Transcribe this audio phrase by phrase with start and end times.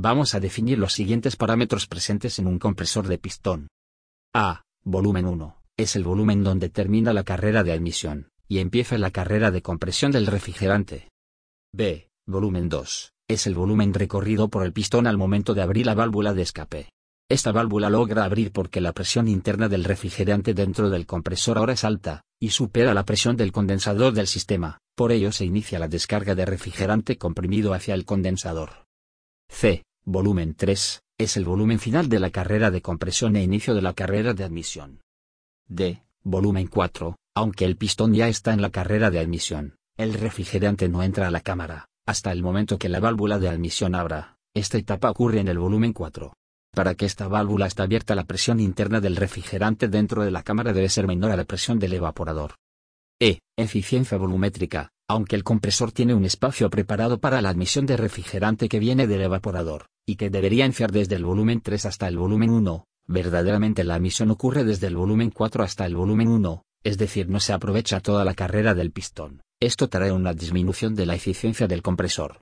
[0.00, 3.66] vamos a definir los siguientes parámetros presentes en un compresor de pistón.
[4.32, 4.62] A.
[4.84, 5.56] Volumen 1.
[5.76, 10.12] Es el volumen donde termina la carrera de admisión, y empieza la carrera de compresión
[10.12, 11.08] del refrigerante.
[11.74, 12.10] B.
[12.28, 13.12] Volumen 2.
[13.28, 16.90] Es el volumen recorrido por el pistón al momento de abrir la válvula de escape.
[17.28, 21.82] Esta válvula logra abrir porque la presión interna del refrigerante dentro del compresor ahora es
[21.82, 26.36] alta, y supera la presión del condensador del sistema, por ello se inicia la descarga
[26.36, 28.86] de refrigerante comprimido hacia el condensador.
[29.48, 29.82] C.
[30.10, 31.02] Volumen 3.
[31.18, 34.42] Es el volumen final de la carrera de compresión e inicio de la carrera de
[34.42, 35.02] admisión.
[35.66, 36.02] D.
[36.22, 37.14] Volumen 4.
[37.36, 41.30] Aunque el pistón ya está en la carrera de admisión, el refrigerante no entra a
[41.30, 44.38] la cámara, hasta el momento que la válvula de admisión abra.
[44.54, 46.32] Esta etapa ocurre en el volumen 4.
[46.74, 50.72] Para que esta válvula esté abierta la presión interna del refrigerante dentro de la cámara
[50.72, 52.54] debe ser menor a la presión del evaporador.
[53.20, 53.40] E.
[53.58, 54.88] Eficiencia volumétrica.
[55.06, 59.22] Aunque el compresor tiene un espacio preparado para la admisión de refrigerante que viene del
[59.22, 63.96] evaporador, y que debería enfriar desde el volumen 3 hasta el volumen 1, verdaderamente la
[63.96, 68.00] admisión ocurre desde el volumen 4 hasta el volumen 1, es decir, no se aprovecha
[68.00, 69.42] toda la carrera del pistón.
[69.60, 72.36] Esto trae una disminución de la eficiencia del compresor.